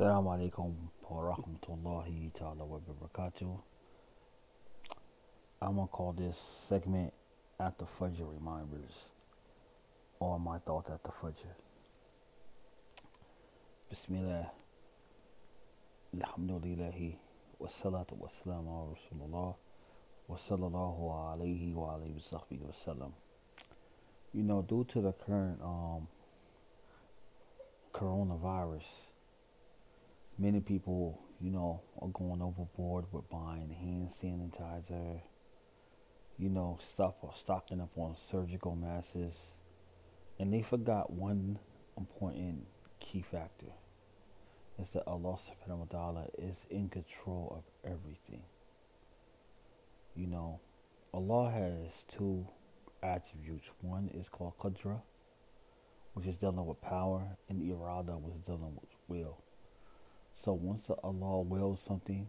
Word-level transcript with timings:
Alaikum 0.00 0.72
wa 1.10 1.34
rahmatullahi 1.36 2.32
ta'ala 2.32 2.64
wa 2.64 2.78
barakatuh. 2.78 3.60
I'm 5.60 5.76
gonna 5.76 5.88
call 5.88 6.12
this 6.12 6.40
segment 6.66 7.12
at 7.58 7.76
the 7.76 7.84
Fajr 7.84 8.32
Reminders 8.32 9.04
or 10.18 10.40
my 10.40 10.56
thoughts 10.60 10.88
at 10.88 11.04
the 11.04 11.10
Fajr. 11.10 11.52
Bismillah. 13.90 14.50
Alhamdulillahi 16.16 17.16
wa 17.58 17.68
salatu 17.68 18.16
wa 18.18 18.28
salam 18.42 18.68
ala 18.68 18.94
Rasulullah 18.96 19.54
wa 20.28 20.36
sallallahu 20.36 21.36
alayhi 21.36 21.74
wa 21.74 21.96
alayhi 21.96 22.22
wa 22.32 22.72
sallam. 22.86 23.12
You 24.32 24.44
know, 24.44 24.62
due 24.62 24.86
to 24.94 25.02
the 25.02 25.12
current 25.12 25.60
um, 25.62 26.08
coronavirus, 27.92 28.84
many 30.40 30.60
people, 30.60 31.20
you 31.40 31.50
know, 31.50 31.82
are 32.00 32.08
going 32.08 32.40
overboard 32.40 33.04
with 33.12 33.28
buying 33.28 33.70
hand 33.70 34.10
sanitizer, 34.20 35.20
you 36.38 36.48
know, 36.48 36.78
stuff 36.94 37.14
or 37.20 37.32
stocking 37.38 37.80
up 37.80 37.90
on 37.96 38.16
surgical 38.30 38.74
masks, 38.74 39.36
and 40.38 40.52
they 40.52 40.62
forgot 40.62 41.12
one 41.12 41.58
important 41.98 42.66
key 42.98 43.22
factor 43.30 43.66
is 44.80 44.88
that 44.94 45.06
Allah 45.06 45.36
subhanahu 45.36 45.78
wa 45.78 45.84
ta'ala 45.90 46.24
is 46.38 46.56
in 46.70 46.88
control 46.88 47.54
of 47.58 47.90
everything. 47.92 48.42
You 50.16 50.26
know, 50.26 50.60
Allah 51.12 51.50
has 51.50 51.92
two 52.16 52.46
attributes. 53.02 53.66
One 53.82 54.08
is 54.14 54.26
called 54.30 54.54
Qadra, 54.58 55.02
which 56.14 56.26
is 56.26 56.36
dealing 56.36 56.64
with 56.64 56.80
power, 56.80 57.36
and 57.50 57.60
Irada 57.60 58.18
was 58.18 58.34
dealing 58.46 58.74
with 58.80 58.90
will. 59.08 59.36
So 60.44 60.54
once 60.54 60.86
Allah 61.02 61.42
wills 61.42 61.80
something, 61.86 62.26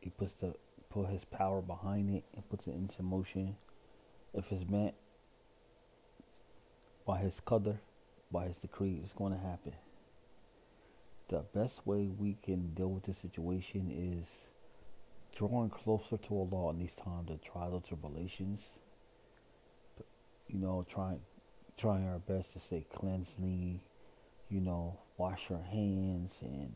He 0.00 0.10
puts 0.10 0.34
the 0.34 0.54
put 0.88 1.08
His 1.08 1.24
power 1.24 1.60
behind 1.60 2.14
it 2.14 2.24
and 2.34 2.48
puts 2.48 2.68
it 2.68 2.74
into 2.74 3.02
motion. 3.02 3.56
If 4.32 4.50
it's 4.52 4.68
meant 4.68 4.94
by 7.04 7.18
His 7.18 7.34
qadr, 7.46 7.78
by 8.30 8.46
His 8.46 8.56
decree, 8.56 9.00
it's 9.02 9.12
going 9.12 9.32
to 9.32 9.38
happen. 9.38 9.72
The 11.28 11.42
best 11.54 11.84
way 11.84 12.08
we 12.18 12.36
can 12.44 12.74
deal 12.74 12.90
with 12.90 13.04
this 13.04 13.18
situation 13.18 13.90
is 13.90 14.26
drawing 15.36 15.70
closer 15.70 16.16
to 16.16 16.38
Allah 16.38 16.70
in 16.70 16.78
these 16.78 16.94
times 16.94 17.30
of 17.30 17.42
trials 17.42 17.74
and 17.74 17.84
tribulations. 17.84 18.60
You 20.46 20.58
know, 20.60 20.86
trying 20.88 21.20
trying 21.76 22.06
our 22.06 22.20
best 22.20 22.52
to 22.52 22.60
stay 22.60 22.86
cleansing, 22.94 23.80
you 24.48 24.60
know, 24.60 24.98
wash 25.18 25.50
our 25.50 25.62
hands 25.62 26.32
and 26.40 26.72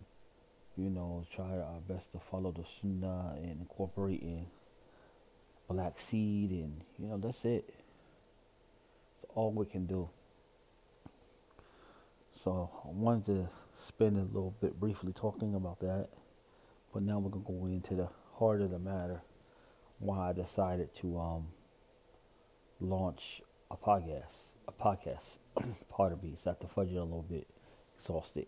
you 0.79 0.91
know, 0.91 1.25
try 1.35 1.45
our 1.45 1.81
best 1.89 2.13
to 2.13 2.21
follow 2.31 2.53
the 2.53 2.65
sunnah 2.81 3.35
and 3.37 3.61
incorporate 3.61 4.23
in 4.23 4.47
black 5.69 5.99
seed 5.99 6.51
and 6.51 6.81
you 6.99 7.09
know 7.09 7.19
that's 7.19 7.45
it. 7.45 7.69
It's 9.17 9.33
all 9.35 9.53
we 9.53 9.67
can 9.67 9.87
do. 9.87 10.09
So 12.45 12.71
I 12.85 12.89
wanted 12.93 13.27
to 13.27 13.49
spend 13.89 14.17
a 14.17 14.23
little 14.23 14.55
bit 14.61 14.79
briefly 14.79 15.13
talking 15.13 15.57
about 15.57 15.81
that, 15.81 16.11
but 16.95 17.03
now 17.03 17.19
we're 17.19 17.31
gonna 17.31 17.45
go 17.45 17.67
into 17.67 17.97
the 17.97 18.09
heart 18.39 18.61
of 18.61 18.71
the 18.71 18.79
matter. 18.79 19.21
Why 19.99 20.29
I 20.29 20.33
decided 20.33 20.95
to 21.01 21.19
um, 21.19 21.49
launch 22.81 23.43
a 23.69 23.77
podcast, 23.77 24.31
a 24.69 24.73
podcast. 24.73 25.27
Part 25.91 26.13
of 26.13 26.23
me, 26.23 26.37
so 26.37 26.51
I 26.51 26.53
have 26.53 26.61
to 26.61 26.69
fudge 26.69 26.93
it 26.93 26.97
a 26.97 27.03
little 27.03 27.27
bit, 27.29 27.49
exhausted 27.99 28.47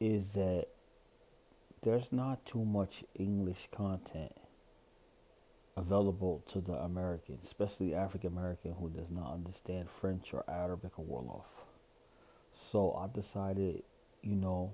is 0.00 0.24
that 0.34 0.66
there's 1.82 2.10
not 2.10 2.44
too 2.46 2.64
much 2.64 3.04
English 3.14 3.68
content 3.70 4.32
available 5.76 6.42
to 6.52 6.60
the 6.60 6.72
American, 6.72 7.38
especially 7.44 7.94
African 7.94 8.32
American 8.32 8.74
who 8.74 8.90
does 8.90 9.10
not 9.10 9.32
understand 9.32 9.88
French 10.00 10.32
or 10.34 10.44
Arabic 10.48 10.98
or 10.98 11.04
Wolof. 11.04 11.46
So 12.72 12.92
I 12.94 13.08
decided, 13.14 13.82
you 14.22 14.36
know, 14.36 14.72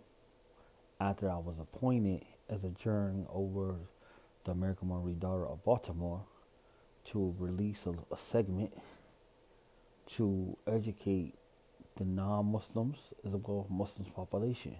after 1.00 1.30
I 1.30 1.36
was 1.36 1.56
appointed 1.60 2.24
as 2.48 2.64
a 2.64 2.70
juror 2.70 3.12
over 3.32 3.76
the 4.44 4.52
American 4.52 4.88
Marine 4.88 5.18
Daughter 5.18 5.46
of 5.46 5.62
Baltimore 5.64 6.22
to 7.06 7.34
release 7.38 7.78
a, 7.86 7.90
a 7.90 8.18
segment 8.30 8.72
to 10.16 10.56
educate 10.66 11.34
the 11.96 12.04
non-Muslims 12.04 12.98
as 13.24 13.32
well 13.32 13.66
as 13.68 13.76
Muslims 13.76 14.08
population. 14.14 14.76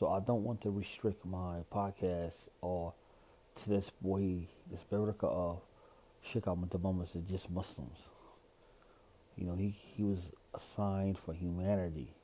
So 0.00 0.08
I 0.08 0.20
don't 0.20 0.44
want 0.44 0.62
to 0.62 0.70
restrict 0.70 1.26
my 1.26 1.58
podcast 1.70 2.32
or 2.62 2.94
to 3.56 3.68
this 3.68 3.90
way, 4.00 4.48
this 4.70 4.82
Baraka 4.90 5.26
of 5.26 5.60
Sheikh 6.22 6.48
Ahmad 6.48 6.70
to 6.70 6.78
just 7.30 7.50
Muslims. 7.50 7.98
You 9.36 9.46
know, 9.46 9.54
he, 9.56 9.76
he 9.94 10.02
was 10.02 10.20
assigned 10.54 11.18
for 11.18 11.34
humanity. 11.34 12.14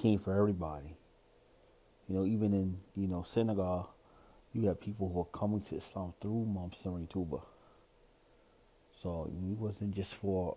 Came 0.00 0.20
for 0.20 0.38
everybody. 0.38 0.96
You 2.08 2.14
know, 2.14 2.24
even 2.24 2.54
in, 2.54 2.78
you 2.94 3.08
know, 3.08 3.24
Senegal, 3.28 3.90
you 4.52 4.68
have 4.68 4.80
people 4.80 5.10
who 5.12 5.18
are 5.18 5.36
coming 5.36 5.62
to 5.62 5.76
Islam 5.78 6.14
through 6.20 6.46
Mamsari 6.48 7.08
Touba. 7.08 7.42
So 9.02 9.28
he 9.32 9.54
wasn't 9.54 9.96
just 9.96 10.14
for 10.14 10.56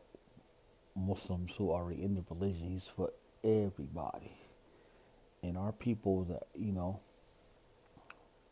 Muslims 0.95 1.53
who 1.57 1.71
are 1.71 1.91
in 1.91 2.13
the 2.13 2.23
religion, 2.29 2.69
he's 2.69 2.91
for 2.95 3.11
everybody 3.43 4.44
and 5.45 5.57
our 5.57 5.71
people 5.71 6.23
that 6.25 6.47
you 6.57 6.71
know 6.71 6.99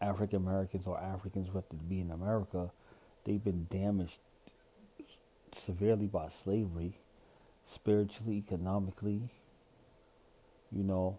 African 0.01 0.37
Americans 0.37 0.85
or 0.85 0.99
Africans 0.99 1.47
who 1.47 1.55
have 1.55 1.69
to 1.69 1.75
be 1.75 2.01
in 2.01 2.11
America, 2.11 2.69
they've 3.25 3.43
been 3.43 3.67
damaged 3.71 4.17
severely 5.65 6.07
by 6.07 6.27
slavery, 6.43 6.97
spiritually, 7.67 8.43
economically. 8.45 9.21
You 10.71 10.83
know, 10.83 11.17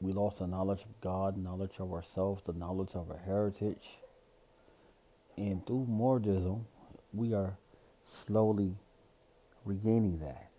we 0.00 0.12
lost 0.12 0.40
the 0.40 0.46
knowledge 0.46 0.82
of 0.82 1.00
God, 1.00 1.36
knowledge 1.36 1.76
of 1.78 1.92
ourselves, 1.92 2.42
the 2.44 2.52
knowledge 2.52 2.90
of 2.94 3.10
our 3.10 3.20
heritage. 3.24 3.98
And 5.36 5.66
through 5.66 5.86
Mouridism, 5.90 6.60
we 7.12 7.32
are 7.32 7.56
slowly 8.26 8.76
regaining 9.64 10.18
that. 10.20 10.50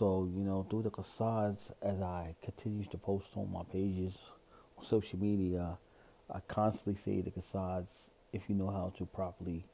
So, 0.00 0.26
you 0.34 0.44
know, 0.44 0.66
through 0.70 0.84
the 0.84 0.90
qasaids, 0.90 1.58
as 1.82 2.00
I 2.00 2.34
continue 2.42 2.86
to 2.86 2.96
post 2.96 3.26
on 3.36 3.52
my 3.52 3.64
pages, 3.70 4.14
on 4.78 4.86
social 4.86 5.18
media, 5.18 5.76
I 6.34 6.40
constantly 6.48 6.96
say 7.04 7.20
the 7.20 7.30
qasaids, 7.30 7.86
if 8.32 8.40
you 8.48 8.54
know 8.54 8.70
how 8.70 8.94
to 8.96 9.04
properly 9.04 9.66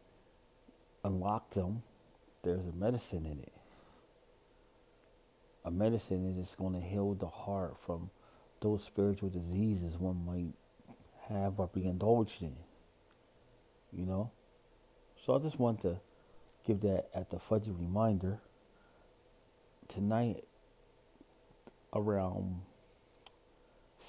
unlock 1.05 1.55
them, 1.55 1.81
there's 2.43 2.67
a 2.67 2.73
medicine 2.77 3.25
in 3.25 3.39
it. 3.39 3.53
A 5.65 5.71
medicine 5.71 6.29
is 6.29 6.45
just 6.45 6.59
going 6.59 6.73
to 6.73 6.81
heal 6.81 7.15
the 7.15 7.29
heart 7.29 7.77
from 7.87 8.11
those 8.61 8.83
spiritual 8.83 9.29
diseases 9.29 9.97
one 9.97 10.27
might 10.27 10.55
have 11.29 11.61
or 11.61 11.69
be 11.69 11.85
indulged 11.85 12.43
in. 12.43 12.57
You 13.93 14.07
know? 14.07 14.33
So 15.25 15.37
I 15.37 15.39
just 15.39 15.61
want 15.61 15.83
to 15.83 16.01
give 16.67 16.81
that 16.81 17.11
at 17.15 17.31
the 17.31 17.37
Fajr 17.37 17.79
reminder 17.79 18.41
tonight 19.89 20.45
around 21.95 22.61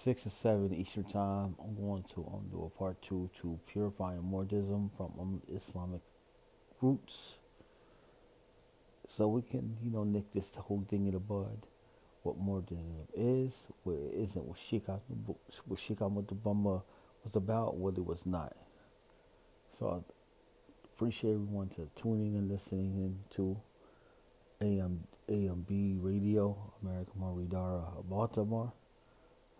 six 0.03 0.25
or 0.25 0.31
seven 0.41 0.73
Eastern 0.73 1.03
time, 1.05 1.55
I'm 1.63 1.75
going 1.75 2.03
to 2.13 2.21
um, 2.33 2.47
do 2.51 2.63
a 2.63 2.77
part 2.77 3.01
two 3.01 3.29
to 3.41 3.59
purifying 3.71 4.21
Mouridism 4.21 4.89
from 4.97 5.11
um, 5.19 5.41
Islamic 5.53 6.01
roots, 6.81 7.33
so 9.07 9.27
we 9.27 9.41
can 9.41 9.77
you 9.83 9.91
know 9.91 10.03
nick 10.03 10.31
this 10.33 10.45
whole 10.55 10.83
thing 10.89 11.07
in 11.07 11.13
the 11.13 11.19
bud. 11.19 11.65
What 12.23 12.39
Mouridism 12.43 13.07
is, 13.15 13.53
what 13.83 13.93
it 13.93 14.29
isn't, 14.29 14.43
what 14.43 14.57
Sheikh 14.69 14.83
what 14.87 15.79
Sheikh 15.79 16.01
Ahmad 16.01 16.27
Bamba 16.27 16.81
was 17.23 17.35
about, 17.35 17.77
what 17.77 17.97
it 17.97 18.05
was 18.05 18.19
not. 18.25 18.55
So 19.79 19.89
I 19.89 20.13
appreciate 20.85 21.33
everyone 21.33 21.69
to 21.69 21.87
tuning 22.01 22.35
and 22.35 22.49
listening 22.49 22.95
in 22.95 23.19
to 23.35 23.57
AM 24.61 25.03
AMB 25.29 25.97
Radio, 26.01 26.55
American 26.81 27.21
Maridara, 27.21 27.99
uh, 27.99 28.01
Baltimore. 28.03 28.71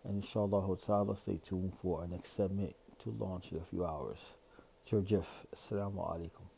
And 0.04 0.24
inshallah 0.24 0.78
ta'ala, 0.78 1.18
stay 1.18 1.40
tuned 1.48 1.74
for 1.82 2.02
our 2.02 2.08
next 2.08 2.36
segment 2.38 2.76
to 3.04 3.16
launch 3.20 3.52
in 3.52 3.58
a 3.58 3.66
few 3.70 3.86
hours. 3.86 4.20
Sir 4.90 5.02
Jeff, 5.02 5.28
Assalamu 5.56 5.98
alaikum. 5.98 6.57